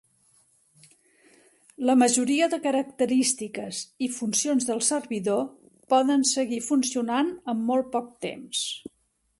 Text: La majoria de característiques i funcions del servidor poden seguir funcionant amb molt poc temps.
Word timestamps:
La 1.89 1.95
majoria 2.03 2.47
de 2.53 2.59
característiques 2.63 3.83
i 4.07 4.09
funcions 4.15 4.67
del 4.71 4.83
servidor 4.89 5.45
poden 5.95 6.27
seguir 6.33 6.61
funcionant 6.73 7.33
amb 7.55 7.65
molt 7.71 7.95
poc 7.97 8.11
temps. 8.29 8.67